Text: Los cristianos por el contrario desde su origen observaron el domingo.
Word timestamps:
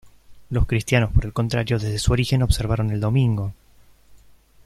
Los 0.49 0.65
cristianos 0.65 1.11
por 1.11 1.25
el 1.27 1.31
contrario 1.31 1.77
desde 1.77 1.99
su 1.99 2.11
origen 2.11 2.41
observaron 2.41 2.89
el 2.89 2.99
domingo. 2.99 3.53